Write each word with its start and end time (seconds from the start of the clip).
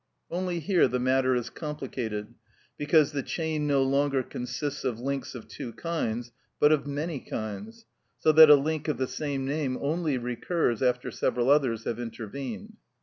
Only 0.31 0.59
here 0.59 0.87
the 0.87 0.97
matter 0.99 1.35
is 1.35 1.51
complicated, 1.51 2.33
because 2.75 3.11
the 3.11 3.21
chain 3.21 3.67
no 3.67 3.83
longer 3.83 4.23
consists 4.23 4.83
of 4.83 4.99
links 4.99 5.35
of 5.35 5.47
two 5.47 5.73
kinds, 5.73 6.31
but 6.59 6.71
of 6.71 6.87
many 6.87 7.19
kinds, 7.19 7.85
so 8.17 8.31
that 8.31 8.49
a 8.49 8.55
link 8.55 8.87
of 8.87 8.97
the 8.97 9.05
same 9.05 9.45
name 9.45 9.77
only 9.79 10.17
recurs 10.17 10.81
after 10.81 11.11
several 11.11 11.51
others 11.51 11.83
have 11.83 11.99
intervened. 11.99 12.77